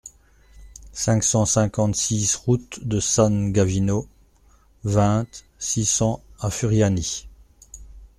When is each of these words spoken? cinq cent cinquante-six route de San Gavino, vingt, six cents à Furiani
cinq 0.93 1.23
cent 1.23 1.45
cinquante-six 1.45 2.35
route 2.35 2.83
de 2.83 2.99
San 2.99 3.51
Gavino, 3.51 4.07
vingt, 4.83 5.43
six 5.59 5.85
cents 5.85 6.23
à 6.39 6.49
Furiani 6.49 7.27